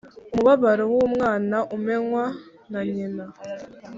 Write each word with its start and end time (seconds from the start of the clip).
Umubabaro 0.33 0.83
w’umwana 0.93 1.57
umenywa 1.75 2.23
na 2.71 2.81
nyina. 2.91 3.25